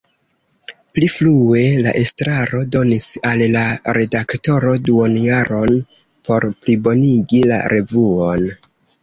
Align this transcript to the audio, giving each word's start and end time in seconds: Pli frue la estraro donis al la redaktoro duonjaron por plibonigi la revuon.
Pli 0.97 1.09
frue 1.15 1.59
la 1.87 1.91
estraro 1.99 2.61
donis 2.75 3.05
al 3.33 3.43
la 3.57 3.65
redaktoro 3.99 4.73
duonjaron 4.89 5.79
por 6.31 6.49
plibonigi 6.65 7.45
la 7.55 7.63
revuon. 7.77 8.51